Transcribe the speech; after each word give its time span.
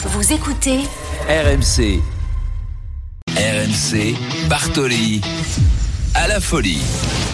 Vous 0.00 0.32
écoutez 0.32 0.78
RMC. 1.28 2.00
RMC, 3.36 4.14
Bartoli. 4.48 5.20
À 6.14 6.28
la 6.28 6.38
folie. 6.38 6.78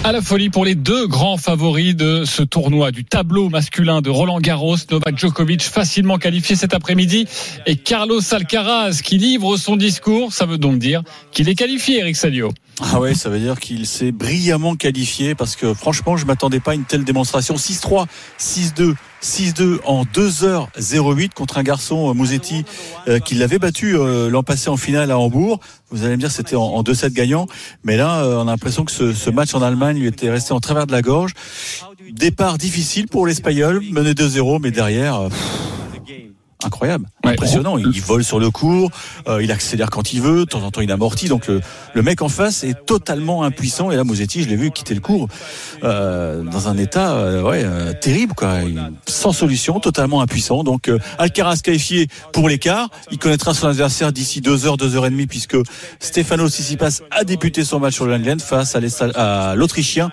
À 0.03 0.13
la 0.13 0.23
folie 0.23 0.49
pour 0.49 0.65
les 0.65 0.75
deux 0.75 1.07
grands 1.07 1.37
favoris 1.37 1.95
de 1.95 2.25
ce 2.25 2.43
tournoi 2.43 2.91
du 2.91 3.05
tableau 3.05 3.51
masculin 3.51 4.01
de 4.01 4.09
Roland 4.09 4.41
Garros, 4.41 4.77
Novak 4.91 5.19
Djokovic 5.19 5.63
facilement 5.63 6.17
qualifié 6.17 6.57
cet 6.57 6.73
après-midi 6.73 7.27
et 7.67 7.77
Carlos 7.77 8.21
Alcaraz 8.33 9.01
qui 9.05 9.19
livre 9.19 9.59
son 9.59 9.77
discours. 9.77 10.33
Ça 10.33 10.47
veut 10.47 10.59
donc 10.59 10.79
dire 10.79 11.03
qu'il 11.33 11.51
est 11.51 11.55
qualifié, 11.55 11.99
Eric 12.01 12.17
Salio. 12.17 12.51
Ah 12.81 12.99
ouais, 12.99 13.15
ça 13.15 13.29
veut 13.29 13.41
dire 13.41 13.61
qu'il 13.61 13.87
s'est 13.87 14.11
brillamment 14.11 14.75
qualifié 14.75 15.35
parce 15.35 15.55
que 15.55 15.75
franchement, 15.75 16.17
je 16.17 16.25
m'attendais 16.25 16.61
pas 16.61 16.71
à 16.71 16.75
une 16.75 16.85
telle 16.85 17.05
démonstration. 17.05 17.57
6-3, 17.57 18.07
6-2, 18.41 18.95
6-2 19.25 19.79
en 19.87 20.05
2h08 20.05 21.31
contre 21.33 21.57
un 21.57 21.63
garçon 21.63 22.11
euh, 22.11 22.13
Mouzetti 22.13 22.65
euh, 23.09 23.19
qui 23.19 23.35
l'avait 23.35 23.59
battu 23.59 23.97
euh, 23.97 24.29
l'an 24.29 24.43
passé 24.43 24.69
en 24.69 24.77
finale 24.77 25.11
à 25.11 25.19
Hambourg. 25.19 25.61
Vous 25.91 26.05
allez 26.05 26.17
me 26.17 26.21
dire 26.21 26.31
c'était 26.31 26.57
en, 26.57 26.63
en 26.63 26.83
2-7 26.83 27.13
gagnant, 27.13 27.47
mais 27.85 27.97
là 27.97 28.23
on 28.27 28.43
a 28.43 28.51
l'impression 28.51 28.85
que 28.85 28.93
ce, 28.93 29.15
ce, 29.15 29.31
match 29.31 29.55
en 29.55 29.63
Allemagne 29.63 29.99
lui 29.99 30.09
était 30.09 30.31
resté 30.31 30.53
en 30.53 30.61
travers 30.61 30.87
de 30.87 30.93
la 30.93 31.01
gorge. 31.01 31.33
Départ 32.11 32.59
difficile 32.59 33.09
pour 33.09 33.27
l'Espagnol, 33.27 33.83
mené 33.91 34.13
2-0, 34.13 34.61
mais 34.61 34.71
derrière. 34.71 35.29
Pff, 35.29 35.74
incroyable, 36.65 37.07
ouais, 37.25 37.33
impressionnant. 37.33 37.79
Il, 37.79 37.87
il, 37.95 38.01
vole 38.01 38.25
sur 38.25 38.39
le 38.39 38.51
cours, 38.51 38.91
euh, 39.29 39.43
il 39.43 39.53
accélère 39.53 39.91
quand 39.91 40.13
il 40.13 40.21
veut, 40.21 40.41
de 40.41 40.45
temps 40.45 40.63
en 40.63 40.71
temps 40.71 40.81
il 40.81 40.91
amortit. 40.91 41.29
Donc 41.29 41.47
le, 41.47 41.61
le 41.95 42.03
mec 42.03 42.23
en 42.23 42.29
face 42.29 42.65
est 42.65 42.87
totalement 42.87 43.43
impuissant. 43.43 43.91
Et 43.91 43.97
là, 43.97 44.05
Mosetti, 44.05 44.43
je 44.43 44.49
l'ai 44.49 44.57
vu 44.57 44.71
quitter 44.71 44.95
le 44.95 45.01
cours 45.01 45.29
euh, 45.83 46.43
dans 46.43 46.69
un 46.69 46.77
état 46.77 47.15
euh, 47.15 47.43
ouais, 47.43 47.65
terrible, 48.01 48.35
quoi. 48.35 48.59
sans 49.07 49.33
solution, 49.33 49.81
totalement 49.81 50.21
impuissant. 50.21 50.65
Donc 50.65 50.91
Alcaraz 51.19 51.61
qualifié 51.63 52.09
pour 52.33 52.49
l'écart. 52.49 52.89
Il 53.11 53.19
connaîtra 53.19 53.55
son 53.55 53.69
adversaire 53.69 54.13
d'ici 54.13 54.41
deux 54.41 54.67
heures, 54.67 54.77
deux 54.77 54.97
heures 54.97 55.07
et 55.07 55.11
demie, 55.11 55.27
puisque 55.27 55.57
Stefano 56.01 56.49
Tsitsipas 56.49 57.01
a 57.11 57.25
débuté 57.25 57.65
son 57.65 57.81
match 57.81 57.95
sur 57.95 58.07
le 58.07 58.13
Landland 58.13 58.41
face 58.41 58.77
à 58.77 59.55
l'Autrichien 59.57 60.11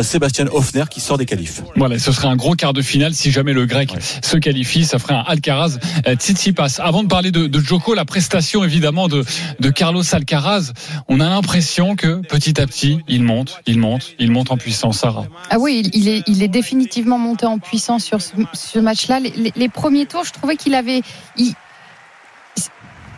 Sébastien 0.00 0.46
Hoffner 0.52 0.84
qui 0.90 1.00
sort 1.00 1.18
des 1.18 1.26
qualifs. 1.26 1.62
Voilà, 1.76 1.98
ce 1.98 2.12
serait 2.12 2.28
un 2.28 2.36
gros 2.36 2.54
quart 2.54 2.72
de 2.72 2.82
finale 2.82 3.14
si 3.14 3.30
jamais 3.30 3.52
le 3.52 3.66
Grec 3.66 3.92
ouais. 3.92 4.00
se 4.22 4.36
qualifie. 4.36 4.84
Ça 4.84 4.98
ferait 4.98 5.14
un 5.14 5.24
Alcaraz 5.26 5.78
Tsitsipas. 6.14 6.78
Avant 6.78 7.02
de 7.02 7.08
parler 7.08 7.30
de, 7.30 7.46
de, 7.46 7.60
Joko, 7.60 7.94
la 7.94 8.04
prestation 8.04 8.64
évidemment 8.64 9.08
de, 9.08 9.24
de 9.60 9.70
Carlos 9.70 10.02
Alcaraz, 10.12 10.72
on 11.08 11.20
a 11.20 11.28
l'impression 11.28 11.96
que 11.96 12.20
petit 12.26 12.60
à 12.60 12.66
petit, 12.66 13.00
il 13.08 13.22
monte, 13.22 13.60
il 13.66 13.78
monte, 13.78 14.14
il 14.18 14.30
monte 14.30 14.50
en 14.50 14.56
puissance, 14.56 14.98
Sarah. 14.98 15.26
Ah 15.50 15.58
oui, 15.58 15.88
il 15.92 16.08
est, 16.08 16.22
il 16.26 16.42
est 16.42 16.48
définitivement 16.48 17.18
monté 17.18 17.46
en 17.46 17.58
puissance 17.58 18.04
sur 18.04 18.20
ce, 18.20 18.78
match-là. 18.78 19.20
Les, 19.20 19.68
premiers 19.68 20.06
tours, 20.06 20.24
je 20.24 20.32
trouvais 20.32 20.56
qu'il 20.56 20.74
avait... 20.74 21.02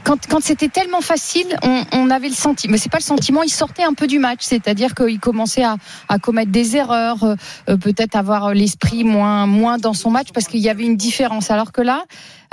Quand, 0.04 0.18
quand 0.28 0.42
c'était 0.42 0.68
tellement 0.68 1.00
facile, 1.00 1.46
on, 1.92 2.10
avait 2.10 2.28
le 2.28 2.34
sentiment, 2.34 2.72
mais 2.72 2.78
c'est 2.78 2.92
pas 2.92 2.98
le 2.98 3.02
sentiment, 3.02 3.42
il 3.42 3.48
sortait 3.48 3.84
un 3.84 3.94
peu 3.94 4.06
du 4.06 4.18
match, 4.18 4.40
c'est-à-dire 4.42 4.94
qu'il 4.94 5.18
commençait 5.18 5.64
à, 5.64 5.78
commettre 6.18 6.52
des 6.52 6.76
erreurs, 6.76 7.24
euh, 7.24 7.76
peut-être 7.78 8.14
avoir 8.14 8.52
l'esprit 8.52 9.02
moins, 9.02 9.46
moins 9.46 9.78
dans 9.78 9.94
son 9.94 10.10
match 10.10 10.28
parce 10.34 10.46
qu'il 10.46 10.60
y 10.60 10.68
avait 10.68 10.84
une 10.84 10.98
différence. 10.98 11.50
Alors 11.50 11.72
que 11.72 11.80
là, 11.80 12.04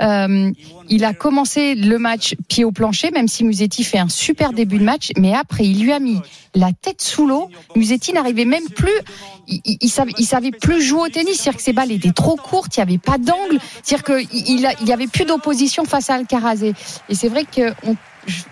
euh, 0.02 0.50
il 0.88 1.04
a 1.04 1.14
commencé 1.14 1.74
le 1.74 1.98
match 1.98 2.34
pied 2.48 2.64
au 2.64 2.72
plancher, 2.72 3.10
même 3.10 3.28
si 3.28 3.44
Musetti 3.44 3.84
fait 3.84 3.98
un 3.98 4.08
super 4.08 4.52
début 4.52 4.78
de 4.78 4.84
match, 4.84 5.10
mais 5.16 5.34
après 5.34 5.64
il 5.64 5.82
lui 5.82 5.92
a 5.92 6.00
mis 6.00 6.20
la 6.54 6.72
tête 6.72 7.00
sous 7.00 7.26
l'eau. 7.26 7.48
Musetti 7.76 8.12
n'arrivait 8.12 8.44
même 8.44 8.68
plus, 8.68 8.90
il, 9.48 9.60
il, 9.80 9.88
savait, 9.88 10.50
plus 10.50 10.82
jouer 10.82 11.02
au 11.02 11.08
tennis, 11.08 11.36
c'est-à-dire 11.36 11.56
que 11.58 11.62
ses 11.62 11.72
balles 11.72 11.92
étaient 11.92 12.12
trop 12.12 12.36
courtes, 12.36 12.76
il 12.76 12.80
n'y 12.80 12.82
avait 12.82 12.98
pas 12.98 13.18
d'angle, 13.18 13.58
c'est-à-dire 13.82 14.04
qu'il 14.04 14.40
il 14.80 14.88
y 14.88 14.92
avait 14.92 15.06
plus 15.06 15.24
d'opposition 15.24 15.84
face 15.84 16.10
à 16.10 16.14
Alcaraz. 16.14 16.62
Et, 16.62 16.74
c'est 17.14 17.28
vrai 17.28 17.44
que 17.44 17.72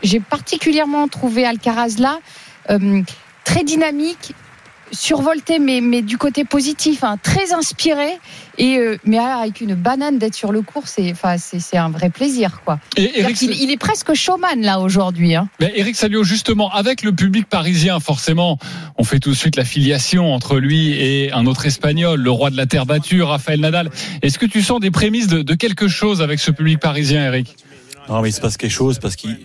j'ai 0.03 0.21
particulièrement 0.21 1.09
trouvé 1.09 1.45
Alcaraz 1.45 1.97
là 1.99 2.21
euh, 2.71 3.03
très 3.45 3.65
dynamique, 3.65 4.35
survolté, 4.93 5.59
mais, 5.59 5.81
mais 5.81 6.03
du 6.03 6.19
côté 6.19 6.45
positif, 6.45 7.05
hein, 7.05 7.17
très 7.23 7.53
inspiré. 7.53 8.19
Et 8.59 8.79
euh, 8.79 8.99
mais 9.05 9.19
avec 9.19 9.61
une 9.61 9.75
banane 9.75 10.19
d'être 10.19 10.35
sur 10.35 10.53
le 10.53 10.61
cours, 10.61 10.87
c'est 10.87 11.11
enfin 11.13 11.37
c'est 11.39 11.77
un 11.79 11.89
vrai 11.89 12.11
plaisir 12.11 12.61
quoi. 12.65 12.79
Et 12.97 13.21
Eric, 13.21 13.41
il, 13.41 13.53
il, 13.53 13.71
est 13.71 13.79
presque 13.79 14.13
showman 14.13 14.61
là 14.61 14.81
aujourd'hui. 14.81 15.35
Hein. 15.35 15.49
Mais 15.61 15.73
Eric 15.77 15.97
Salio 15.97 16.25
justement 16.25 16.71
avec 16.71 17.03
le 17.03 17.13
public 17.13 17.49
parisien 17.49 18.01
forcément, 18.01 18.59
on 18.99 19.05
fait 19.05 19.19
tout 19.19 19.31
de 19.31 19.35
suite 19.35 19.57
la 19.57 19.65
filiation 19.65 20.35
entre 20.35 20.59
lui 20.59 20.93
et 20.93 21.33
un 21.33 21.47
autre 21.47 21.65
espagnol, 21.65 22.21
le 22.21 22.31
roi 22.31 22.51
de 22.51 22.57
la 22.57 22.67
terre 22.67 22.85
battue, 22.85 23.23
Rafael 23.23 23.61
Nadal. 23.61 23.91
Est-ce 24.21 24.39
que 24.39 24.47
tu 24.47 24.61
sens 24.61 24.81
des 24.81 24.91
prémices 24.91 25.29
de, 25.29 25.41
de 25.41 25.55
quelque 25.55 25.89
chose 25.89 26.21
avec 26.21 26.39
ce 26.39 26.51
public 26.51 26.81
parisien, 26.81 27.25
Eric? 27.25 27.57
Non, 28.09 28.21
mais 28.21 28.31
il 28.31 28.33
se 28.33 28.41
passe 28.41 28.57
quelque 28.57 28.71
chose 28.73 28.99
parce 28.99 29.17
qu'il 29.17 29.39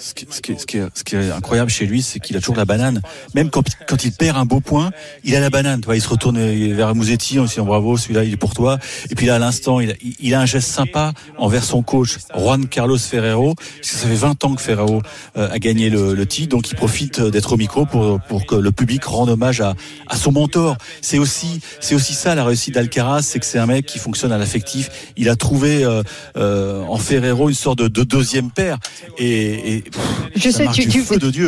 ce 0.00 0.14
qui, 0.14 0.26
ce, 0.30 0.40
qui, 0.40 0.58
ce, 0.58 0.66
qui 0.66 0.78
est, 0.78 0.86
ce 0.94 1.04
qui, 1.04 1.16
est, 1.16 1.30
incroyable 1.30 1.70
chez 1.70 1.86
lui, 1.86 2.00
c'est 2.02 2.20
qu'il 2.20 2.36
a 2.36 2.40
toujours 2.40 2.56
la 2.56 2.64
banane. 2.64 3.02
Même 3.34 3.50
quand, 3.50 3.62
quand, 3.86 4.04
il 4.04 4.12
perd 4.12 4.36
un 4.38 4.46
beau 4.46 4.60
point, 4.60 4.90
il 5.24 5.36
a 5.36 5.40
la 5.40 5.50
banane. 5.50 5.80
Tu 5.80 5.86
vois, 5.86 5.96
il 5.96 6.00
se 6.00 6.08
retourne 6.08 6.40
vers 6.72 6.94
Mouzetti 6.94 7.38
en 7.38 7.44
disant 7.44 7.64
bravo, 7.64 7.96
celui-là 7.96 8.24
il 8.24 8.32
est 8.32 8.38
pour 8.38 8.54
toi. 8.54 8.78
Et 9.10 9.14
puis 9.14 9.26
là, 9.26 9.36
à 9.36 9.38
l'instant, 9.38 9.78
il, 9.80 9.96
il, 10.20 10.34
a 10.34 10.40
un 10.40 10.46
geste 10.46 10.70
sympa 10.70 11.12
envers 11.36 11.64
son 11.64 11.82
coach, 11.82 12.16
Juan 12.34 12.66
Carlos 12.66 12.98
Ferrero. 12.98 13.54
Ça 13.82 14.08
fait 14.08 14.14
20 14.14 14.44
ans 14.44 14.54
que 14.54 14.62
Ferrero 14.62 15.02
euh, 15.36 15.50
a 15.50 15.58
gagné 15.58 15.90
le, 15.90 16.14
le, 16.14 16.26
titre, 16.26 16.48
donc 16.48 16.70
il 16.70 16.76
profite 16.76 17.20
d'être 17.20 17.52
au 17.52 17.56
micro 17.56 17.84
pour, 17.84 18.20
pour 18.20 18.46
que 18.46 18.54
le 18.54 18.72
public 18.72 19.04
rende 19.04 19.28
hommage 19.28 19.60
à, 19.60 19.74
à 20.06 20.16
son 20.16 20.32
mentor. 20.32 20.76
C'est 21.02 21.18
aussi, 21.18 21.60
c'est 21.80 21.94
aussi 21.94 22.14
ça 22.14 22.34
la 22.34 22.44
réussite 22.44 22.74
d'Alcaraz, 22.74 23.22
c'est 23.22 23.38
que 23.38 23.46
c'est 23.46 23.58
un 23.58 23.66
mec 23.66 23.84
qui 23.84 23.98
fonctionne 23.98 24.32
à 24.32 24.38
l'affectif. 24.38 25.12
Il 25.16 25.28
a 25.28 25.36
trouvé 25.36 25.84
euh, 25.84 26.02
euh, 26.36 26.82
en 26.84 26.96
Ferrero 26.96 27.48
une 27.48 27.54
sorte 27.54 27.78
de, 27.78 27.88
de 27.88 28.02
deuxième 28.02 28.50
père. 28.50 28.78
Et, 29.18 29.76
et 29.76 29.89
je 30.34 30.50
sais, 30.50 30.66
tu, 30.68 30.88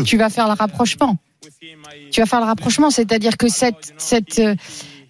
tu, 0.05 0.17
vas 0.17 0.31
faire 0.31 0.49
le 0.49 0.55
rapprochement. 0.55 1.17
Tu 2.11 2.21
vas 2.21 2.27
faire 2.27 2.41
le 2.41 2.47
rapprochement, 2.47 2.91
c'est-à-dire 2.91 3.37
que 3.37 3.49
cette, 3.49 3.95
cette, 3.97 4.41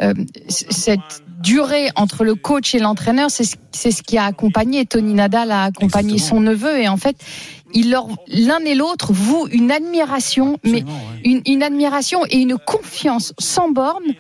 euh, 0.03 0.15
cette 0.48 1.22
durée 1.42 1.88
entre 1.97 2.25
le 2.25 2.34
coach 2.34 2.75
et 2.75 2.78
l'entraîneur, 2.78 3.31
c'est 3.31 3.44
ce, 3.44 3.56
ce 3.91 4.03
qui 4.03 4.16
a 4.16 4.25
accompagné 4.25 4.87
Tony 4.87 5.15
Nadal 5.15 5.50
a 5.50 5.65
accompagné 5.65 6.15
Exactement. 6.15 6.41
son 6.41 6.50
neveu 6.50 6.78
et 6.78 6.88
en 6.88 6.97
fait, 6.97 7.16
il 7.75 7.91
leur 7.91 8.06
l'un 8.28 8.60
et 8.60 8.75
l'autre 8.75 9.12
vouent 9.12 9.48
une 9.48 9.71
admiration, 9.71 10.54
Absolument, 10.65 10.87
mais 10.87 10.92
ouais. 10.92 11.21
une, 11.25 11.42
une 11.47 11.62
admiration 11.62 12.25
et 12.31 12.38
une 12.38 12.56
confiance 12.59 13.34
sans 13.38 13.71
borne 13.71 14.15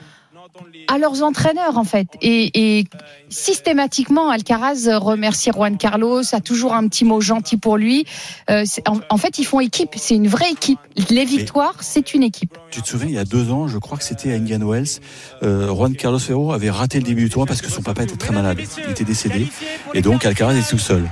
à 0.88 0.98
leurs 0.98 1.22
entraîneurs 1.22 1.78
en 1.78 1.84
fait. 1.84 2.08
Et, 2.20 2.78
et, 2.78 2.84
systématiquement, 3.28 4.30
Alcaraz 4.30 4.88
remercie 4.98 5.50
Juan 5.50 5.76
Carlos, 5.76 6.22
a 6.32 6.40
toujours 6.40 6.74
un 6.74 6.86
petit 6.88 7.04
mot 7.04 7.20
gentil 7.20 7.56
pour 7.56 7.76
lui. 7.76 8.04
Euh, 8.50 8.64
en, 8.86 9.00
en, 9.08 9.16
fait, 9.16 9.38
ils 9.38 9.44
font 9.44 9.60
équipe. 9.60 9.90
C'est 9.96 10.14
une 10.14 10.28
vraie 10.28 10.50
équipe. 10.50 10.78
Les 11.10 11.24
victoires, 11.24 11.76
c'est 11.80 12.14
une 12.14 12.22
équipe. 12.22 12.56
Tu 12.70 12.82
te 12.82 12.88
souviens, 12.88 13.08
il 13.08 13.14
y 13.14 13.18
a 13.18 13.24
deux 13.24 13.50
ans, 13.50 13.68
je 13.68 13.78
crois 13.78 13.96
que 13.96 14.04
c'était 14.04 14.32
à 14.32 14.36
Indian 14.36 14.60
Wells, 14.66 15.00
euh, 15.42 15.68
Juan 15.68 15.94
Carlos 15.94 16.18
Ferro 16.18 16.52
avait 16.52 16.70
raté 16.70 16.98
le 16.98 17.04
début 17.04 17.24
du 17.24 17.30
tournoi 17.30 17.46
parce 17.46 17.62
que 17.62 17.70
son 17.70 17.82
papa 17.82 18.02
était 18.02 18.16
très 18.16 18.32
malade. 18.32 18.60
Il 18.84 18.90
était 18.90 19.04
décédé. 19.04 19.48
Et 19.94 20.02
donc, 20.02 20.24
Alcaraz 20.24 20.56
est 20.56 20.68
tout 20.68 20.78
seul. 20.78 21.08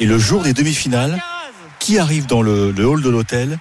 Et 0.00 0.06
le 0.06 0.18
jour 0.18 0.42
des 0.42 0.52
demi-finales, 0.52 1.22
qui 1.82 1.98
arrive 1.98 2.26
dans 2.26 2.42
le, 2.42 2.70
le 2.70 2.86
hall 2.86 3.02
de 3.02 3.10
l'hôtel 3.10 3.58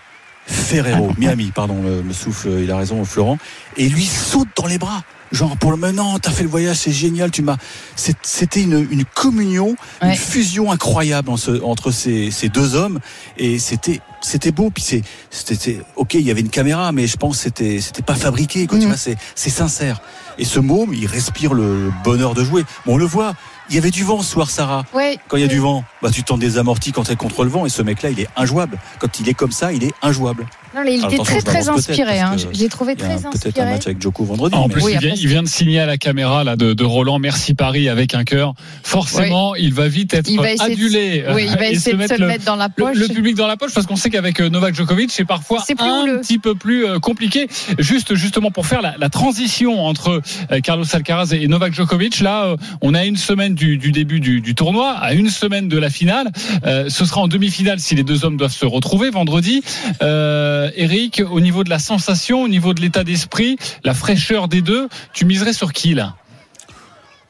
Ferrero, 0.52 1.12
Miami, 1.18 1.52
pardon, 1.54 1.76
me, 1.76 2.02
me 2.02 2.14
souffle, 2.14 2.50
il 2.62 2.70
a 2.72 2.78
raison, 2.78 3.04
Florent, 3.06 3.38
et 3.78 3.90
lui 3.90 4.06
saute 4.06 4.50
dans 4.56 4.68
les 4.68 4.78
bras. 4.78 5.04
Genre 5.32 5.56
pour 5.56 5.72
le 5.72 5.78
maintenant 5.78 6.20
t'as 6.20 6.32
fait 6.32 6.44
le 6.44 6.50
voyage 6.50 6.76
c'est 6.76 6.92
génial 6.92 7.32
tu 7.32 7.42
m'as 7.42 7.56
c'était 7.96 8.62
une, 8.62 8.86
une 8.92 9.06
communion 9.06 9.78
ouais. 10.02 10.10
une 10.10 10.16
fusion 10.16 10.74
incroyable 10.74 11.30
en 11.30 11.38
ce, 11.38 11.64
entre 11.64 11.92
ces, 11.92 12.32
ces 12.32 12.50
deux 12.50 12.76
hommes. 12.76 13.00
Et 13.38 13.58
c'était 13.58 14.02
c'était 14.22 14.52
beau. 14.52 14.70
Puis 14.72 14.84
c'est 14.84 15.02
c'était 15.30 15.80
ok 15.96 16.16
il 16.16 16.22
y 16.22 16.32
avait 16.32 16.42
une 16.42 16.50
caméra 16.50 16.92
mais 16.92 17.08
je 17.08 17.16
pense 17.16 17.38
c'était 17.40 17.80
c'était 17.80 18.02
pas 18.02 18.16
fabriqué 18.16 18.68
quoi 18.68 18.78
mmh. 18.78 18.82
tu 18.82 18.88
vois 18.88 18.98
c'est 18.98 19.16
c'est 19.36 19.50
sincère. 19.50 20.02
Et 20.38 20.44
ce 20.44 20.60
môme 20.60 20.94
il 20.94 21.06
respire 21.08 21.54
le 21.54 21.94
bonheur 22.04 22.34
de 22.34 22.44
jouer. 22.44 22.64
Bon 22.86 22.96
on 22.96 22.98
le 22.98 23.06
voit 23.06 23.34
il 23.72 23.76
y 23.76 23.78
avait 23.78 23.90
du 23.90 24.04
vent 24.04 24.22
ce 24.22 24.30
soir, 24.30 24.50
Sarah. 24.50 24.84
Ouais. 24.94 25.18
Quand 25.30 25.38
il 25.38 25.40
y 25.40 25.46
a 25.46 25.48
du 25.48 25.60
vent, 25.60 25.86
bah, 26.02 26.12
tu 26.12 26.24
tends 26.24 26.38
des 26.38 26.58
amortis 26.58 26.92
quand 26.92 27.04
tu 27.04 27.14
es 27.14 27.16
contre 27.16 27.46
le 27.46 27.50
vent. 27.50 27.66
Et 27.66 27.70
ce 27.70 27.82
mec-là, 27.82 28.10
il 28.10 28.20
est 28.20 28.28
injouable. 28.36 28.78
Quand 29.00 29.22
il 29.22 29.30
est 29.30 29.34
comme 29.34 29.54
ça, 29.54 29.72
il 29.72 29.86
est 29.86 29.94
injouable. 30.02 30.46
Non, 30.76 30.82
mais 30.86 30.96
il 30.96 31.06
était 31.06 31.18
très 31.18 31.42
très 31.42 31.70
inspiré. 31.70 32.20
Hein. 32.20 32.36
J'ai 32.52 32.70
trouvé 32.70 32.96
très 32.96 33.26
inspiré. 33.26 33.52
Peut-être 33.52 33.60
un 33.60 33.72
match 33.72 33.88
avec 33.88 34.02
Joko 34.02 34.24
vendredi. 34.24 34.56
Ah, 34.58 34.62
en 34.62 34.70
plus, 34.70 34.84
oui, 34.84 34.94
il, 34.94 35.00
vient, 35.00 35.14
il, 35.16 35.28
vient, 35.28 35.44
de 35.44 35.48
signer 35.48 35.80
à 35.80 35.86
la 35.86 35.98
caméra 35.98 36.44
là 36.44 36.56
de, 36.56 36.74
de 36.74 36.84
Roland. 36.84 37.20
Merci 37.20 37.54
Paris 37.54 37.90
avec 37.90 38.14
un 38.14 38.24
cœur. 38.24 38.54
Forcément, 38.84 39.52
oui. 39.52 39.60
il 39.64 39.74
va 39.74 39.88
vite 39.88 40.14
être 40.14 40.30
va 40.32 40.48
adulé. 40.64 41.24
De, 41.24 41.34
oui, 41.34 41.48
il 41.50 41.58
va 41.58 41.68
essayer 41.68 41.96
de 41.96 42.08
se 42.08 42.14
le 42.20 42.28
mettre 42.28 42.46
dans 42.46 42.56
la 42.56 42.70
poche. 42.70 42.96
Le, 42.96 43.08
le 43.08 43.14
public 43.14 43.36
dans 43.36 43.48
la 43.48 43.58
poche, 43.58 43.74
parce 43.74 43.86
qu'on 43.86 43.96
sait 43.96 44.10
qu'avec 44.10 44.40
euh, 44.40 44.50
Novak 44.50 44.76
Djokovic, 44.76 45.12
c'est 45.12 45.26
parfois 45.26 45.64
un 45.80 46.04
houleux. 46.04 46.22
petit 46.22 46.40
peu 46.40 46.56
plus 46.56 46.86
euh, 46.86 47.00
compliqué. 47.00 47.48
Juste 47.80 48.16
justement 48.16 48.52
pour 48.52 48.66
faire 48.66 48.82
la, 48.82 48.96
la 48.98 49.10
transition 49.10 49.86
entre 49.86 50.22
euh, 50.52 50.60
Carlos 50.62 50.86
Alcaraz 50.92 51.34
et 51.34 51.48
Novak 51.48 51.74
Djokovic. 51.74 52.22
Là, 52.22 52.56
on 52.82 52.94
a 52.94 53.06
une 53.06 53.18
semaine 53.18 53.56
du, 53.56 53.78
du 53.78 53.92
début 53.92 54.20
du, 54.20 54.42
du, 54.42 54.56
tournoi, 54.56 54.92
à 54.92 55.14
une 55.14 55.30
semaine 55.30 55.68
de 55.68 55.78
la 55.78 55.90
finale. 55.90 56.32
Euh, 56.66 56.90
ce 56.90 57.06
sera 57.06 57.22
en 57.22 57.28
demi-finale 57.28 57.80
si 57.80 57.96
les 57.96 58.04
deux 58.04 58.26
hommes 58.26 58.38
doivent 58.38 58.54
se 58.54 58.66
retrouver 58.66 59.10
vendredi. 59.10 59.64
Euh, 60.02 60.61
Eric, 60.76 61.22
au 61.30 61.40
niveau 61.40 61.64
de 61.64 61.70
la 61.70 61.80
sensation, 61.80 62.44
au 62.44 62.48
niveau 62.48 62.74
de 62.74 62.82
l'état 62.82 63.04
d'esprit, 63.04 63.58
la 63.84 63.94
fraîcheur 63.94 64.48
des 64.48 64.62
deux, 64.62 64.90
tu 65.14 65.26
miserais 65.26 65.54
sur 65.54 65.74
qui 65.74 65.94
là? 65.94 66.16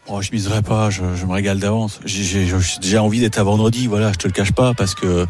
Oh, 0.08 0.22
je 0.22 0.32
miserai 0.34 0.62
pas, 0.62 0.90
je, 0.90 1.04
me 1.04 1.32
régale 1.32 1.60
d'avance. 1.60 2.00
J'ai 2.06 2.46
déjà 2.82 3.04
envie 3.04 3.20
d'être 3.20 3.38
à 3.38 3.44
vendredi, 3.44 3.88
voilà, 3.88 4.12
je 4.12 4.18
te 4.18 4.28
le 4.28 4.34
cache 4.34 4.52
pas, 4.52 4.74
parce 4.74 4.96
que 4.96 5.26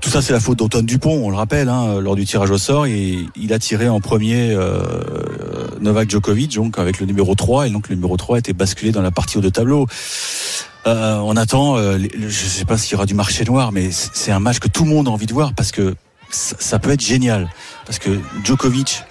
tout 0.00 0.08
ça 0.08 0.22
c'est 0.22 0.32
la 0.32 0.40
faute 0.40 0.58
d'Antoine 0.58 0.86
Dupont, 0.86 1.20
on 1.24 1.30
le 1.30 1.36
rappelle, 1.36 1.68
hein, 1.68 2.00
lors 2.00 2.14
du 2.14 2.24
tirage 2.24 2.50
au 2.50 2.56
sort, 2.56 2.86
il 2.86 3.52
a 3.52 3.58
tiré 3.58 3.88
en 3.88 4.00
premier 4.00 4.52
euh, 4.52 4.82
Novak 5.80 6.10
Djokovic, 6.10 6.54
donc 6.54 6.78
avec 6.78 7.00
le 7.00 7.06
numéro 7.06 7.34
3, 7.34 7.66
et 7.66 7.70
donc 7.70 7.88
le 7.88 7.96
numéro 7.96 8.16
3 8.16 8.36
a 8.36 8.38
été 8.38 8.52
basculé 8.52 8.92
dans 8.92 9.02
la 9.02 9.10
partie 9.10 9.36
haut 9.36 9.42
de 9.42 9.50
tableau. 9.50 9.86
Euh, 10.86 11.16
on 11.18 11.36
attend, 11.36 11.76
euh, 11.76 11.98
je 12.16 12.30
sais 12.30 12.64
pas 12.64 12.78
s'il 12.78 12.92
y 12.92 12.94
aura 12.94 13.06
du 13.06 13.14
marché 13.14 13.44
noir, 13.44 13.72
mais 13.72 13.90
c'est 13.90 14.32
un 14.32 14.40
match 14.40 14.58
que 14.58 14.68
tout 14.68 14.84
le 14.84 14.90
monde 14.90 15.08
a 15.08 15.10
envie 15.10 15.26
de 15.26 15.32
voir 15.32 15.54
parce 15.54 15.72
que 15.72 15.94
ça, 16.30 16.78
peut 16.78 16.90
être 16.90 17.04
génial. 17.04 17.50
Parce 17.86 17.98
que 17.98 18.20
Djokovic, 18.44 19.04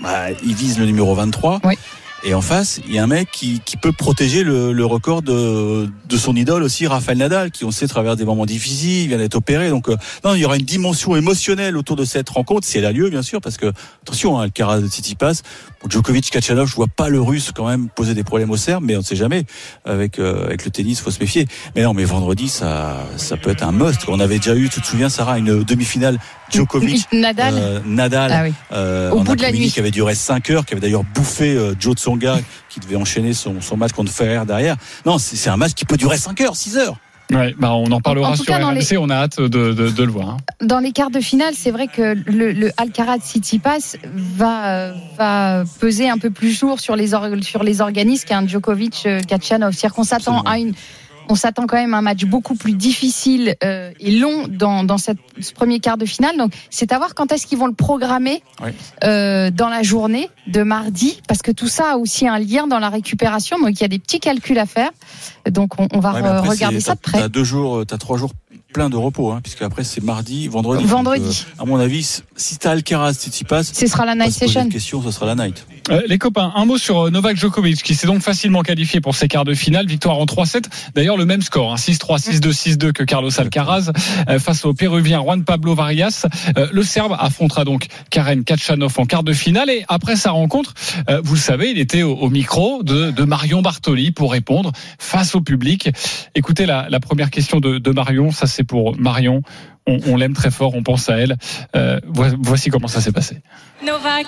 bah, 0.00 0.30
il 0.42 0.54
vise 0.54 0.78
le 0.78 0.86
numéro 0.86 1.14
23. 1.14 1.60
Oui. 1.64 1.78
Et 2.22 2.34
en 2.34 2.42
face, 2.42 2.80
il 2.86 2.94
y 2.94 2.98
a 2.98 3.02
un 3.02 3.06
mec 3.06 3.30
qui, 3.30 3.60
qui 3.64 3.76
peut 3.76 3.92
protéger 3.92 4.44
le, 4.44 4.72
le 4.72 4.84
record 4.84 5.22
de, 5.22 5.88
de, 6.08 6.16
son 6.16 6.36
idole 6.36 6.62
aussi, 6.62 6.86
Rafael 6.86 7.16
Nadal, 7.16 7.50
qui 7.50 7.64
on 7.64 7.70
sait 7.70 7.88
travers 7.88 8.16
des 8.16 8.26
moments 8.26 8.44
difficiles, 8.44 9.02
il 9.02 9.08
vient 9.08 9.16
d'être 9.16 9.36
opéré. 9.36 9.70
Donc 9.70 9.88
euh, 9.88 9.96
non, 10.24 10.34
il 10.34 10.40
y 10.40 10.44
aura 10.44 10.56
une 10.56 10.64
dimension 10.64 11.16
émotionnelle 11.16 11.78
autour 11.78 11.96
de 11.96 12.04
cette 12.04 12.28
rencontre, 12.28 12.66
si 12.66 12.76
elle 12.76 12.84
a 12.84 12.92
lieu 12.92 13.08
bien 13.08 13.22
sûr, 13.22 13.40
parce 13.40 13.56
que 13.56 13.72
attention, 14.02 14.38
hein, 14.38 14.44
le 14.44 14.50
Cara 14.50 14.80
de 14.80 14.88
passe 15.18 15.42
Djokovic, 15.88 16.30
Kachanov, 16.30 16.68
je 16.68 16.74
vois 16.74 16.88
pas 16.88 17.08
le 17.08 17.20
Russe 17.20 17.52
quand 17.54 17.66
même 17.66 17.88
poser 17.88 18.14
des 18.14 18.22
problèmes 18.22 18.50
au 18.50 18.56
Serbe, 18.56 18.84
mais 18.84 18.96
on 18.96 19.00
ne 19.00 19.04
sait 19.04 19.16
jamais. 19.16 19.44
Avec 19.84 20.18
euh, 20.18 20.44
avec 20.44 20.64
le 20.64 20.70
tennis, 20.70 21.00
faut 21.00 21.10
se 21.10 21.20
méfier. 21.20 21.46
Mais 21.74 21.82
non, 21.82 21.94
mais 21.94 22.04
vendredi, 22.04 22.48
ça 22.48 23.06
ça 23.16 23.36
peut 23.36 23.50
être 23.50 23.62
un 23.62 23.72
must. 23.72 24.02
On 24.08 24.20
avait 24.20 24.36
déjà 24.36 24.54
eu, 24.54 24.68
tu 24.68 24.80
te 24.80 24.86
souviens, 24.86 25.08
Sarah, 25.08 25.38
une 25.38 25.64
demi-finale 25.64 26.18
Djokovic, 26.50 27.06
Nadal, 27.12 27.54
euh, 27.56 27.80
Nadal, 27.86 28.54
ah 28.72 28.74
euh, 28.74 29.10
au 29.10 29.20
bout 29.20 29.36
de 29.36 29.42
la 29.42 29.52
nuit, 29.52 29.70
qui 29.70 29.80
avait 29.80 29.90
duré 29.90 30.14
5 30.14 30.50
heures, 30.50 30.66
qui 30.66 30.74
avait 30.74 30.80
d'ailleurs 30.80 31.04
bouffé 31.14 31.56
Joe 31.78 31.94
Tsonga, 32.10 32.38
qui 32.68 32.80
devait 32.80 32.96
enchaîner 32.96 33.32
son, 33.32 33.60
son 33.60 33.76
match 33.76 33.92
contre 33.92 34.12
Ferrer 34.12 34.44
derrière. 34.46 34.76
Non, 35.06 35.18
c'est 35.18 35.50
un 35.50 35.56
match 35.56 35.74
qui 35.74 35.84
peut 35.84 35.96
durer 35.96 36.16
5 36.16 36.40
heures, 36.40 36.56
6 36.56 36.78
heures. 36.78 36.96
Ouais, 37.32 37.54
bah 37.56 37.74
on 37.74 37.92
en 37.92 38.00
parlera 38.00 38.34
sur 38.34 38.52
RMC, 38.52 38.98
on 38.98 39.08
a 39.08 39.14
hâte 39.14 39.40
de, 39.40 39.72
de, 39.72 39.88
de 39.88 40.02
le 40.02 40.10
voir. 40.10 40.30
Hein. 40.30 40.36
Dans 40.60 40.80
les 40.80 40.90
quarts 40.90 41.10
de 41.10 41.20
finale, 41.20 41.54
c'est 41.56 41.70
vrai 41.70 41.86
que 41.86 42.16
le, 42.26 42.50
le 42.50 42.72
Alcaraz 42.76 43.20
City 43.22 43.60
Pass 43.60 43.96
va, 44.12 44.92
va 45.16 45.62
peser 45.78 46.10
un 46.10 46.18
peu 46.18 46.30
plus 46.30 46.60
lourd 46.60 46.80
sur 46.80 46.96
les, 46.96 47.12
sur 47.42 47.62
les 47.62 47.80
organismes 47.80 48.26
qu'un 48.26 48.46
Djokovic 48.48 49.06
Kachanov. 49.28 49.74
C'est-à-dire 49.74 49.94
qu'on 49.94 50.02
s'attend 50.02 50.40
à 50.40 50.58
une 50.58 50.74
on 51.30 51.36
s'attend 51.36 51.66
quand 51.66 51.76
même 51.76 51.94
à 51.94 51.98
un 51.98 52.02
match 52.02 52.24
beaucoup 52.24 52.56
plus 52.56 52.72
difficile 52.74 53.54
euh, 53.64 53.92
et 54.00 54.10
long 54.10 54.46
dans, 54.48 54.84
dans 54.84 54.98
cette, 54.98 55.18
ce 55.40 55.52
premier 55.52 55.78
quart 55.80 55.96
de 55.96 56.04
finale. 56.04 56.36
Donc, 56.36 56.52
c'est 56.70 56.92
à 56.92 56.98
voir 56.98 57.14
quand 57.14 57.32
est-ce 57.32 57.46
qu'ils 57.46 57.58
vont 57.58 57.68
le 57.68 57.72
programmer 57.72 58.42
euh, 59.04 59.50
dans 59.50 59.68
la 59.68 59.82
journée 59.82 60.28
de 60.48 60.62
mardi, 60.62 61.20
parce 61.28 61.40
que 61.42 61.52
tout 61.52 61.68
ça 61.68 61.92
a 61.92 61.96
aussi 61.96 62.26
un 62.26 62.38
lien 62.38 62.66
dans 62.66 62.80
la 62.80 62.88
récupération. 62.88 63.58
Donc, 63.58 63.70
il 63.70 63.80
y 63.80 63.84
a 63.84 63.88
des 63.88 64.00
petits 64.00 64.20
calculs 64.20 64.58
à 64.58 64.66
faire. 64.66 64.90
Donc, 65.48 65.80
on, 65.80 65.88
on 65.92 66.00
va 66.00 66.40
regarder 66.42 66.80
ça 66.80 66.94
de 66.94 67.00
près. 67.00 67.20
T'as 67.20 67.28
deux 67.28 67.44
jours, 67.44 67.86
t'as 67.86 67.98
trois 67.98 68.18
jours 68.18 68.32
plein 68.72 68.90
de 68.90 68.96
repos, 68.96 69.32
hein, 69.32 69.40
puisque 69.42 69.62
après 69.62 69.84
c'est 69.84 70.02
mardi, 70.02 70.48
vendredi. 70.48 70.84
Vendredi. 70.84 71.44
Euh, 71.58 71.62
à 71.62 71.64
mon 71.64 71.78
avis, 71.78 72.22
si 72.36 72.56
t'as 72.58 72.72
Alcaraz, 72.72 73.14
si 73.14 73.30
tu 73.30 73.44
passes, 73.44 73.72
ce 73.72 73.86
sera 73.86 74.04
la 74.04 74.14
night 74.14 74.32
session. 74.32 74.68
question, 74.68 75.02
ce 75.02 75.10
sera 75.10 75.26
la 75.26 75.34
night. 75.34 75.66
Euh, 75.88 76.02
les 76.06 76.18
copains, 76.18 76.52
un 76.54 76.64
mot 76.64 76.78
sur 76.78 77.06
euh, 77.06 77.10
Novak 77.10 77.36
Djokovic, 77.36 77.82
qui 77.82 77.94
s'est 77.94 78.06
donc 78.06 78.22
facilement 78.22 78.62
qualifié 78.62 79.00
pour 79.00 79.14
ses 79.14 79.28
quarts 79.28 79.44
de 79.44 79.54
finale, 79.54 79.86
victoire 79.86 80.18
en 80.18 80.24
3-7. 80.24 80.64
D'ailleurs, 80.94 81.16
le 81.16 81.24
même 81.24 81.42
score, 81.42 81.72
hein, 81.72 81.76
6-3, 81.76 82.20
6-2, 82.20 82.52
6-2 82.52 82.92
que 82.92 83.02
Carlos 83.02 83.30
Alcaraz 83.38 83.92
face 84.38 84.64
au 84.64 84.74
Péruvien 84.74 85.20
Juan 85.22 85.44
Pablo 85.44 85.74
Varias. 85.74 86.26
le 86.72 86.82
Serbe 86.82 87.16
affrontera 87.18 87.64
donc 87.64 87.86
Karen 88.10 88.44
Kachanov 88.44 88.94
en 88.98 89.06
quart 89.06 89.22
de 89.22 89.32
finale 89.32 89.70
et 89.70 89.84
après 89.88 90.16
sa 90.16 90.30
rencontre, 90.30 90.74
vous 91.22 91.34
le 91.34 91.40
savez, 91.40 91.70
il 91.70 91.78
était 91.78 92.02
au, 92.02 92.28
micro 92.28 92.82
de, 92.82 93.24
Marion 93.24 93.62
Bartoli 93.62 94.10
pour 94.10 94.32
répondre 94.32 94.72
face 94.98 95.34
au 95.34 95.40
public. 95.40 95.90
Écoutez 96.34 96.66
la, 96.66 97.00
première 97.00 97.30
question 97.30 97.60
de, 97.60 97.90
Marion, 97.90 98.30
ça 98.30 98.46
c'est 98.46 98.64
pour 98.64 98.96
Marion. 98.98 99.42
On, 99.86 100.16
l'aime 100.16 100.34
très 100.34 100.50
fort, 100.50 100.74
on 100.74 100.82
pense 100.82 101.08
à 101.08 101.16
elle. 101.16 101.36
Euh, 101.74 101.98
voici 102.14 102.70
comment 102.70 102.86
ça 102.86 103.00
s'est 103.00 103.12
passé. 103.12 103.38
Novak, 103.84 104.26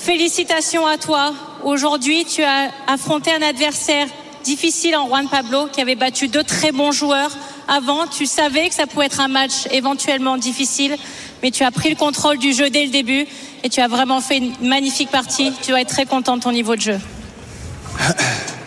félicitations 0.00 0.86
à 0.86 0.96
toi. 0.96 1.32
Aujourd'hui, 1.62 2.24
tu 2.24 2.42
as 2.42 2.70
affronté 2.86 3.30
un 3.32 3.42
adversaire 3.42 4.06
difficile 4.42 4.96
en 4.96 5.06
Juan 5.06 5.28
Pablo 5.28 5.68
qui 5.70 5.80
avait 5.82 5.94
battu 5.94 6.28
deux 6.28 6.42
très 6.42 6.72
bons 6.72 6.90
joueurs. 6.90 7.30
Avant, 7.68 8.06
tu 8.06 8.24
savais 8.24 8.70
que 8.70 8.74
ça 8.74 8.86
pouvait 8.86 9.06
être 9.06 9.20
un 9.20 9.28
match 9.28 9.66
éventuellement 9.70 10.38
difficile, 10.38 10.96
mais 11.42 11.50
tu 11.50 11.64
as 11.64 11.70
pris 11.70 11.90
le 11.90 11.96
contrôle 11.96 12.38
du 12.38 12.54
jeu 12.54 12.70
dès 12.70 12.84
le 12.86 12.90
début 12.90 13.26
et 13.62 13.68
tu 13.68 13.80
as 13.80 13.88
vraiment 13.88 14.22
fait 14.22 14.38
une 14.38 14.54
magnifique 14.62 15.10
partie. 15.10 15.52
Tu 15.62 15.70
dois 15.70 15.82
être 15.82 15.90
très 15.90 16.06
content 16.06 16.38
de 16.38 16.42
ton 16.42 16.52
niveau 16.52 16.76
de 16.76 16.80
jeu. 16.80 16.98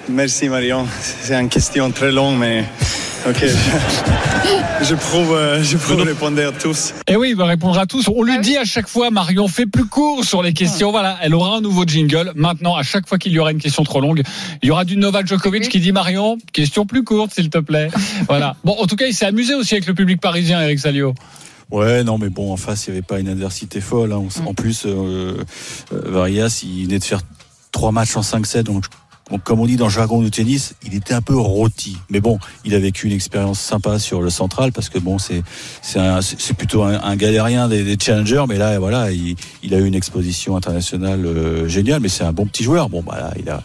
Merci 0.07 0.50
Marion. 0.50 0.88
C'est 1.24 1.33
une 1.33 1.50
question 1.50 1.89
très 1.91 2.12
longue, 2.12 2.38
mais 2.38 2.65
ok. 3.27 3.45
Je 4.81 4.95
prouve, 4.95 5.33
euh, 5.33 5.63
je 5.63 5.77
prouve 5.77 6.01
répondre 6.01 6.41
à 6.45 6.51
tous. 6.51 6.93
Et 7.07 7.13
eh 7.13 7.15
oui, 7.15 7.29
il 7.29 7.35
va 7.37 7.45
répondre 7.45 7.79
à 7.79 7.85
tous. 7.85 8.09
On 8.13 8.23
lui 8.23 8.35
ah 8.37 8.41
dit 8.41 8.57
à 8.57 8.65
chaque 8.65 8.89
fois, 8.89 9.11
Marion, 9.11 9.47
fais 9.47 9.65
plus 9.65 9.85
court 9.85 10.25
sur 10.25 10.43
les 10.43 10.51
questions. 10.51 10.91
Voilà, 10.91 11.17
elle 11.21 11.33
aura 11.33 11.55
un 11.55 11.61
nouveau 11.61 11.85
jingle. 11.85 12.33
Maintenant, 12.35 12.75
à 12.75 12.83
chaque 12.83 13.07
fois 13.07 13.17
qu'il 13.17 13.31
y 13.31 13.39
aura 13.39 13.51
une 13.51 13.61
question 13.61 13.83
trop 13.83 14.01
longue, 14.01 14.23
il 14.61 14.67
y 14.67 14.71
aura 14.71 14.83
du 14.83 14.97
Novak 14.97 15.25
Djokovic 15.27 15.69
qui 15.69 15.79
dit 15.79 15.93
Marion, 15.93 16.37
question 16.51 16.85
plus 16.85 17.03
courte, 17.03 17.33
s'il 17.33 17.49
te 17.49 17.59
plaît. 17.59 17.89
Voilà. 18.27 18.55
Bon, 18.63 18.75
en 18.77 18.87
tout 18.87 18.95
cas, 18.95 19.05
il 19.05 19.13
s'est 19.13 19.25
amusé 19.25 19.53
aussi 19.53 19.75
avec 19.75 19.85
le 19.85 19.93
public 19.93 20.19
parisien, 20.19 20.61
Eric 20.61 20.79
Salio. 20.79 21.13
Ouais, 21.71 22.03
non, 22.03 22.17
mais 22.17 22.29
bon, 22.29 22.51
en 22.51 22.57
face, 22.57 22.87
il 22.87 22.91
n'y 22.91 22.97
avait 22.97 23.05
pas 23.05 23.19
une 23.19 23.29
adversité 23.29 23.79
folle. 23.79 24.11
Hein. 24.11 24.23
En 24.45 24.51
mm. 24.51 24.55
plus, 24.55 24.85
euh, 24.85 24.89
euh, 24.89 25.43
Varias, 25.91 26.61
il 26.63 26.85
venait 26.85 26.99
de 26.99 27.03
faire 27.03 27.21
trois 27.71 27.91
matchs 27.91 28.15
en 28.17 28.21
5-7, 28.21 28.63
donc 28.63 28.85
comme 29.43 29.59
on 29.59 29.65
dit 29.65 29.77
dans 29.77 29.85
le 29.85 29.91
jargon 29.91 30.21
du 30.21 30.31
tennis, 30.31 30.75
il 30.83 30.93
était 30.95 31.13
un 31.13 31.21
peu 31.21 31.35
rôti. 31.35 31.97
Mais 32.09 32.19
bon, 32.19 32.39
il 32.65 32.75
a 32.75 32.79
vécu 32.79 33.07
une 33.07 33.13
expérience 33.13 33.59
sympa 33.59 33.99
sur 33.99 34.21
le 34.21 34.29
central 34.29 34.71
parce 34.71 34.89
que 34.89 34.99
bon, 34.99 35.17
c'est 35.17 35.43
c'est 35.81 36.53
plutôt 36.53 36.83
un, 36.83 37.15
galérien 37.15 37.67
des, 37.67 37.97
challengers, 37.99 38.45
mais 38.47 38.57
là 38.57 38.79
voilà, 38.79 39.11
il, 39.11 39.35
il, 39.63 39.73
a 39.73 39.77
eu 39.77 39.85
une 39.85 39.95
exposition 39.95 40.55
internationale 40.55 41.25
euh, 41.25 41.67
géniale. 41.67 42.01
Mais 42.01 42.09
c'est 42.09 42.23
un 42.23 42.33
bon 42.33 42.45
petit 42.45 42.63
joueur. 42.63 42.89
Bon, 42.89 43.01
bah 43.01 43.17
là, 43.17 43.33
il 43.39 43.49
a 43.49 43.63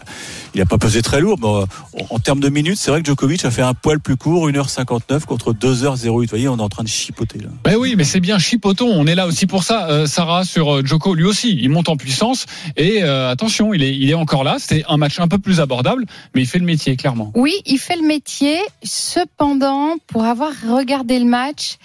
il 0.53 0.61
a 0.61 0.65
pas 0.65 0.77
pesé 0.77 1.01
très 1.01 1.21
lourd. 1.21 1.37
Mais, 1.41 2.03
en, 2.09 2.19
termes 2.19 2.39
de 2.39 2.49
minutes, 2.49 2.77
c'est 2.77 2.91
vrai 2.91 3.01
que 3.01 3.07
Djokovic 3.07 3.45
a 3.45 3.51
fait 3.51 3.61
un 3.61 3.73
poil 3.73 3.99
plus 3.99 4.17
court, 4.17 4.49
1h59 4.49 5.25
contre 5.25 5.53
2h08. 5.53 6.07
Vous 6.07 6.25
voyez, 6.27 6.47
on 6.47 6.57
est 6.57 6.61
en 6.61 6.69
train 6.69 6.83
de 6.83 6.89
chipoter 6.89 7.39
là. 7.39 7.49
Ben 7.63 7.75
oui, 7.75 7.95
mais 7.97 8.03
c'est 8.03 8.19
bien 8.19 8.39
chipotons. 8.39 8.91
On 8.91 9.05
est 9.07 9.15
là 9.15 9.27
aussi 9.27 9.45
pour 9.45 9.63
ça. 9.63 9.89
Euh, 9.89 10.05
Sarah 10.05 10.43
sur 10.43 10.75
euh, 10.75 10.85
Djoko, 10.85 11.13
lui 11.13 11.25
aussi, 11.25 11.57
il 11.59 11.69
monte 11.69 11.89
en 11.89 11.97
puissance 11.97 12.45
et 12.77 13.03
attention, 13.03 13.73
il 13.73 13.83
est 13.83 13.95
il 13.95 14.09
est 14.09 14.15
encore 14.15 14.43
là. 14.43 14.57
C'était 14.59 14.83
un 14.87 14.97
match 14.97 15.19
un 15.19 15.27
peu 15.27 15.37
plus 15.37 15.59
abordable, 15.59 16.05
mais 16.33 16.41
il 16.41 16.47
fait 16.47 16.59
le 16.59 16.65
métier, 16.65 16.95
clairement. 16.95 17.31
Oui, 17.35 17.53
il 17.65 17.77
fait 17.77 17.95
le 17.95 18.05
métier. 18.05 18.57
Cependant, 18.83 19.95
pour 20.07 20.25
avoir 20.25 20.51
regardé 20.67 21.19
le 21.19 21.25
match, 21.25 21.77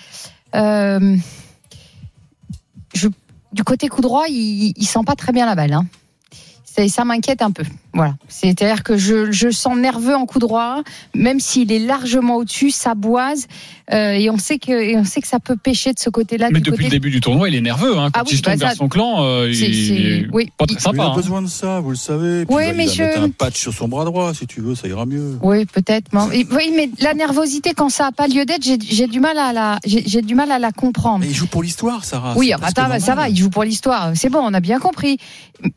euh, 0.55 1.17
du 3.53 3.65
côté 3.65 3.89
coup 3.89 4.01
droit, 4.01 4.25
il, 4.29 4.73
il 4.77 4.87
sent 4.87 5.01
pas 5.07 5.15
très 5.15 5.33
bien 5.33 5.47
la 5.47 5.55
balle. 5.55 5.73
Hein. 5.73 5.87
Ça, 6.89 7.05
m'inquiète 7.05 7.43
un 7.43 7.53
peu. 7.53 7.65
Voilà. 7.95 8.17
C'est-à-dire 8.29 8.83
que 8.83 8.97
je, 8.97 9.31
je 9.31 9.51
sens 9.51 9.77
nerveux 9.77 10.17
en 10.17 10.27
coup 10.27 10.41
droit, 10.41 10.83
même 11.15 11.39
s'il 11.39 11.71
est 11.71 11.79
largement 11.79 12.37
au-dessus, 12.37 12.71
ça 12.71 12.95
boise. 12.95 13.47
Euh, 13.93 14.13
et 14.13 14.31
on 14.31 14.39
sait 14.39 14.59
que 14.59 14.73
et 14.73 14.97
on 14.97 15.05
sait 15.05 15.21
que 15.21 15.29
ça 15.29 15.41
peut 15.41 15.57
pêcher 15.57 15.93
de 15.93 15.99
ce 15.99 16.09
côté-là. 16.09 16.49
Mais 16.51 16.61
depuis 16.61 16.85
le 16.85 16.91
début 16.91 17.11
du 17.11 17.21
tournoi, 17.21 17.51
il 17.51 17.55
est 17.55 17.61
nerveux. 17.61 17.99
Hein. 17.99 18.11
Quand 18.13 18.21
ah 18.21 18.31
il 18.31 18.41
tombe 18.41 18.57
bah 18.57 18.67
vers 18.69 18.77
son 18.77 18.89
clan, 18.89 19.23
euh, 19.23 19.51
il 19.53 20.31
oui. 20.33 20.51
pas 20.57 20.67
très 20.67 20.81
sympa. 20.81 20.97
Il 20.97 21.01
a 21.01 21.05
hein. 21.11 21.15
besoin 21.15 21.43
de 21.43 21.49
ça, 21.49 21.81
vous 21.81 21.91
le 21.91 21.97
savez. 21.97 22.47
oui, 22.49 22.65
mais 22.75 22.89
je... 22.89 23.03
mettre 23.03 23.21
un 23.21 23.31
patch 23.31 23.61
sur 23.61 23.75
son 23.75 23.87
bras 23.87 24.07
droit, 24.07 24.33
si 24.33 24.47
tu 24.47 24.63
veux, 24.63 24.75
ça 24.75 24.89
ira 24.89 25.05
mieux. 25.05 25.39
Oui, 25.43 25.67
peut-être. 25.67 26.11
Oui, 26.31 26.73
mais 26.75 26.91
la 27.01 27.15
nervosité 27.15 27.75
quand 27.75 27.91
ça 27.91 28.07
a 28.07 28.13
pas 28.13 28.27
lieu 28.27 28.47
d'être, 28.47 28.65
j'ai 28.65 29.07
du 29.07 29.21
mal 29.21 29.37
à 29.37 29.53
la, 29.53 29.79
j'ai 29.85 30.23
du 30.23 30.35
mal 30.35 30.51
à 30.51 30.59
la 30.59 30.73
comprendre. 30.73 31.21
Mais 31.21 31.29
il 31.29 31.35
joue 31.35 31.47
pour 31.47 31.63
l'histoire, 31.63 32.05
Sarah. 32.05 32.35
Oui, 32.37 32.53
ça, 32.75 32.99
ça 32.99 33.15
va, 33.15 33.29
il 33.29 33.37
joue 33.37 33.51
pour 33.51 33.65
l'histoire. 33.65 34.13
C'est 34.15 34.31
bon, 34.31 34.41
on 34.43 34.55
a 34.55 34.61
bien 34.61 34.79
compris. 34.79 35.19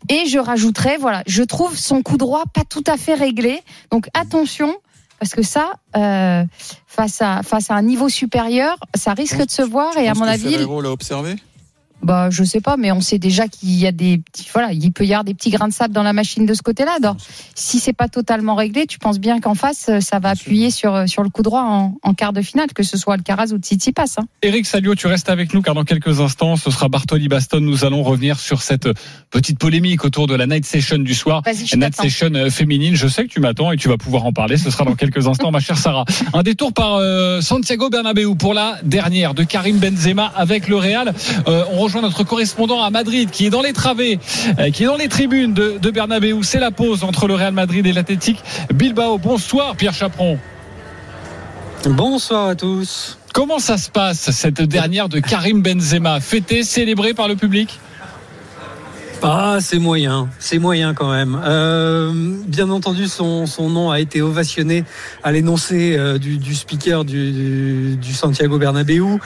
Et 0.10 0.26
je 0.28 0.40
rajouterais, 0.40 0.98
voilà, 1.00 1.24
je 1.28 1.44
trouve 1.44 1.78
son 1.78 2.02
coup 2.08 2.18
droit 2.18 2.44
pas 2.54 2.64
tout 2.64 2.84
à 2.88 2.98
fait 2.98 3.16
réglé. 3.16 3.62
Donc 3.92 4.08
attention, 4.14 4.76
parce 5.20 5.34
que 5.34 5.42
ça, 5.42 5.74
euh, 5.96 6.44
face 6.88 7.22
à 7.22 7.44
face 7.44 7.70
à 7.70 7.76
un 7.76 7.82
niveau 7.82 8.08
supérieur, 8.08 8.78
ça 8.96 9.14
risque 9.14 9.44
de 9.46 9.52
se 9.52 9.62
voir. 9.62 9.98
Et 9.98 10.08
à 10.08 10.14
mon 10.14 10.24
avis, 10.24 10.52
Ferrero 10.52 10.82
l'a 10.82 10.92
observé. 10.92 11.36
Bah, 12.04 12.30
je 12.30 12.44
sais 12.44 12.62
pas, 12.62 12.78
mais 12.78 12.92
on 12.92 13.02
sait 13.02 13.18
déjà 13.18 13.48
qu'il 13.48 13.74
y 13.74 13.88
a 13.88 13.92
des 13.92 14.20
petits, 14.20 14.48
voilà, 14.54 14.72
il 14.72 14.92
peut 14.92 15.04
y 15.04 15.14
avoir 15.14 15.24
des 15.24 15.34
petits 15.34 15.50
grains 15.50 15.68
de 15.68 15.74
sable 15.74 15.94
dans 15.94 16.04
la 16.04 16.14
machine 16.14 16.46
de 16.46 16.54
ce 16.54 16.62
côté-là. 16.62 17.00
Donc, 17.02 17.18
si 17.56 17.80
c'est 17.80 17.94
pas 17.94 18.08
totalement 18.08 18.54
réglé, 18.54 18.86
tu 18.86 19.00
penses 19.00 19.20
bien 19.20 19.40
qu'en 19.40 19.56
face, 19.56 19.88
euh, 19.90 20.00
ça 20.00 20.20
va 20.20 20.30
appuyer 20.30 20.70
sur 20.70 20.94
euh, 20.94 21.08
sur 21.08 21.24
le 21.24 21.30
coup 21.30 21.42
droit 21.42 21.62
en, 21.62 22.14
quart 22.14 22.34
de 22.34 22.42
finale, 22.42 22.72
que 22.74 22.84
ce 22.84 22.98
soit 22.98 23.16
Alcaraz 23.16 23.52
ou 23.52 23.58
Tsitsipas. 23.58 24.16
Hein. 24.18 24.26
Eric 24.44 24.68
Salio, 24.68 24.94
tu 24.94 25.08
restes 25.08 25.30
avec 25.30 25.54
nous 25.54 25.62
car 25.62 25.74
dans 25.74 25.84
quelques 25.86 26.22
instants, 26.22 26.56
ce 26.56 26.70
sera 26.70 26.88
Bartoli 26.88 27.28
Baston. 27.28 27.62
Nous 27.62 27.84
allons 27.84 28.04
revenir 28.04 28.40
sur 28.40 28.62
cette 28.62 28.88
petite 29.32 29.58
polémique 29.58 30.06
autour 30.06 30.28
de 30.28 30.36
la 30.36 30.46
night 30.46 30.66
session 30.66 31.00
du 31.00 31.16
soir, 31.16 31.42
la 31.46 31.78
night 31.78 31.96
session 31.96 32.32
euh, 32.36 32.50
féminine. 32.52 32.96
Je 32.96 33.08
sais 33.08 33.24
que 33.24 33.30
tu 33.30 33.40
m'attends 33.40 33.72
et 33.72 33.78
tu 33.78 33.90
vas 33.90 33.98
pouvoir 33.98 34.26
en 34.26 34.34
parler. 34.34 34.58
Ce 34.58 34.70
sera 34.70 34.86
dans 34.86 34.96
quelques 34.96 35.28
instants, 35.28 35.50
ma 35.50 35.60
chère 35.60 35.78
Sarah. 35.78 36.06
Un 36.34 36.44
détour 36.44 36.74
par 36.74 37.02
Santiago 37.42 37.90
Bernabéu 37.90 38.36
pour 38.36 38.54
la 38.54 38.78
dernière 38.84 39.34
de 39.34 39.44
Karim 39.44 39.78
Benzema 39.78 40.32
avec 40.36 40.68
le 40.68 40.78
Real. 40.78 41.14
on 41.48 41.87
rejoint 41.88 42.02
notre 42.02 42.24
correspondant 42.24 42.84
à 42.84 42.90
Madrid 42.90 43.30
qui 43.32 43.46
est 43.46 43.50
dans 43.50 43.62
les 43.62 43.72
travées, 43.72 44.20
euh, 44.60 44.72
qui 44.72 44.84
est 44.84 44.88
dans 44.88 44.98
les 44.98 45.08
tribunes 45.08 45.54
de, 45.54 45.78
de 45.82 45.90
Bernabeu. 45.90 46.44
C'est 46.44 46.60
la 46.60 46.72
pause 46.72 47.06
entre 47.06 47.28
le 47.28 47.36
Real 47.36 47.54
Madrid 47.54 47.86
et 47.88 47.94
l'Athletic 47.94 48.40
Bilbao. 48.74 49.18
Bonsoir 49.18 49.76
Pierre 49.78 49.94
Chaperon. 49.94 50.38
Bonsoir 51.86 52.50
à 52.50 52.56
tous. 52.56 53.18
Comment 53.34 53.60
ça 53.60 53.78
se 53.78 53.90
passe 53.90 54.32
cette 54.32 54.62
dernière 54.62 55.08
de 55.08 55.20
Karim 55.20 55.62
Benzema, 55.62 56.20
fêtée, 56.20 56.64
célébrée 56.64 57.14
par 57.14 57.30
le 57.30 57.36
public? 57.36 57.80
Ah, 59.24 59.58
c'est 59.62 59.80
moyen, 59.80 60.30
c'est 60.38 60.60
moyen 60.60 60.94
quand 60.94 61.12
même. 61.12 61.40
Euh, 61.44 62.12
bien 62.48 62.70
entendu, 62.70 63.08
son, 63.08 63.48
son, 63.48 63.70
nom 63.70 63.90
a 63.90 64.00
été 64.00 64.22
ovationné 64.22 64.84
à 65.24 65.32
l'énoncé 65.32 65.96
euh, 65.98 66.20
du, 66.20 66.38
du, 66.38 66.54
speaker 66.54 67.04
du, 67.04 67.96
du, 67.96 68.14
Santiago 68.14 68.60
Bernabéu, 68.60 69.20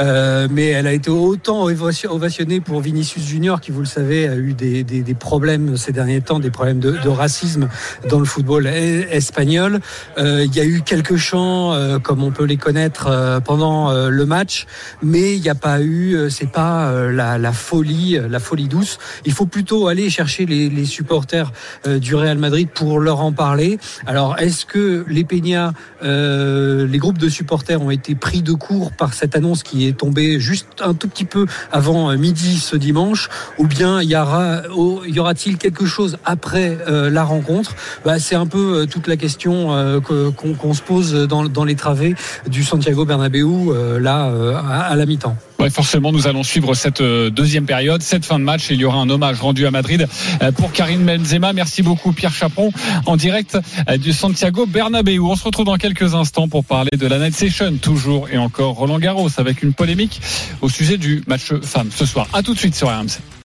euh, 0.00 0.48
mais 0.50 0.66
elle 0.66 0.86
a 0.86 0.92
été 0.92 1.10
autant 1.10 1.64
ovationnée 1.64 2.60
pour 2.60 2.80
Vinicius 2.80 3.24
Junior, 3.24 3.60
qui, 3.60 3.70
vous 3.70 3.80
le 3.80 3.86
savez, 3.86 4.28
a 4.28 4.36
eu 4.36 4.52
des, 4.52 4.84
des, 4.84 5.02
des 5.02 5.14
problèmes 5.14 5.76
ces 5.76 5.92
derniers 5.92 6.20
temps, 6.20 6.40
des 6.40 6.50
problèmes 6.50 6.80
de, 6.80 6.92
de 6.92 7.08
racisme 7.08 7.68
dans 8.08 8.18
le 8.18 8.26
football 8.26 8.66
espagnol. 8.66 9.80
Euh, 10.18 10.44
il 10.44 10.54
y 10.54 10.60
a 10.60 10.64
eu 10.64 10.82
quelques 10.82 11.16
chants, 11.16 11.72
euh, 11.72 11.98
comme 11.98 12.22
on 12.22 12.30
peut 12.30 12.44
les 12.44 12.58
connaître 12.58 13.40
pendant 13.44 13.92
le 13.92 14.26
match, 14.26 14.66
mais 15.02 15.34
il 15.34 15.40
n'y 15.40 15.48
a 15.48 15.54
pas 15.54 15.80
eu, 15.80 16.28
c'est 16.30 16.50
pas 16.50 16.92
la, 17.10 17.38
la, 17.38 17.52
folie, 17.52 18.18
la 18.28 18.40
folie 18.40 18.68
douce. 18.68 18.98
Faut 19.38 19.46
plutôt 19.46 19.86
aller 19.86 20.10
chercher 20.10 20.46
les, 20.46 20.68
les 20.68 20.84
supporters 20.84 21.52
euh, 21.86 22.00
du 22.00 22.16
Real 22.16 22.38
Madrid 22.38 22.68
pour 22.74 22.98
leur 22.98 23.20
en 23.20 23.30
parler. 23.30 23.78
Alors, 24.04 24.36
est-ce 24.40 24.66
que 24.66 25.04
les 25.08 25.22
Peña, 25.22 25.74
euh, 26.02 26.88
les 26.88 26.98
groupes 26.98 27.18
de 27.18 27.28
supporters 27.28 27.80
ont 27.80 27.92
été 27.92 28.16
pris 28.16 28.42
de 28.42 28.52
court 28.52 28.90
par 28.90 29.14
cette 29.14 29.36
annonce 29.36 29.62
qui 29.62 29.86
est 29.86 29.92
tombée 29.96 30.40
juste 30.40 30.66
un 30.80 30.92
tout 30.92 31.06
petit 31.06 31.24
peu 31.24 31.46
avant 31.70 32.10
euh, 32.10 32.16
midi 32.16 32.58
ce 32.58 32.74
dimanche, 32.74 33.28
ou 33.58 33.68
bien 33.68 34.02
y 34.02 34.16
aura, 34.16 34.62
y 35.06 35.20
aura-t-il 35.20 35.56
quelque 35.56 35.86
chose 35.86 36.18
après 36.24 36.76
euh, 36.88 37.08
la 37.08 37.22
rencontre? 37.22 37.76
Bah, 38.04 38.18
C'est 38.18 38.34
un 38.34 38.46
peu 38.46 38.80
euh, 38.80 38.86
toute 38.86 39.06
la 39.06 39.16
question 39.16 39.68
qu'on 40.02 40.74
se 40.74 40.82
pose 40.82 41.12
dans, 41.28 41.44
dans, 41.44 41.64
les 41.64 41.76
travées 41.76 42.16
du 42.48 42.64
Santiago 42.64 43.04
Bernabéu 43.04 43.70
là 44.00 44.32
à, 44.56 44.80
à 44.80 44.96
la 44.96 45.06
mi-temps. 45.06 45.36
Ouais, 45.68 45.74
forcément, 45.74 46.12
nous 46.12 46.26
allons 46.26 46.44
suivre 46.44 46.72
cette 46.72 47.02
deuxième 47.02 47.66
période, 47.66 48.00
cette 48.00 48.24
fin 48.24 48.38
de 48.38 48.44
match. 48.44 48.70
Il 48.70 48.80
y 48.80 48.86
aura 48.86 48.96
un 49.00 49.10
hommage 49.10 49.38
rendu 49.38 49.66
à 49.66 49.70
Madrid 49.70 50.08
euh, 50.40 50.50
pour 50.50 50.72
Karim 50.72 51.04
Benzema. 51.04 51.52
Merci 51.52 51.82
beaucoup 51.82 52.12
Pierre 52.12 52.32
Chaperon 52.32 52.72
en 53.04 53.16
direct 53.18 53.58
euh, 53.86 53.98
du 53.98 54.14
Santiago 54.14 54.64
Bernabéu. 54.64 55.20
On 55.20 55.36
se 55.36 55.44
retrouve 55.44 55.66
dans 55.66 55.76
quelques 55.76 56.14
instants 56.14 56.48
pour 56.48 56.64
parler 56.64 56.96
de 56.96 57.06
la 57.06 57.18
Night 57.18 57.34
Session, 57.34 57.76
toujours 57.82 58.30
et 58.30 58.38
encore 58.38 58.76
Roland 58.76 58.98
Garros 58.98 59.28
avec 59.36 59.62
une 59.62 59.74
polémique 59.74 60.22
au 60.62 60.70
sujet 60.70 60.96
du 60.96 61.22
match 61.26 61.52
femme 61.60 61.90
ce 61.94 62.06
soir. 62.06 62.28
À 62.32 62.42
tout 62.42 62.54
de 62.54 62.58
suite 62.58 62.74
sur 62.74 62.88
RMC. 62.88 63.18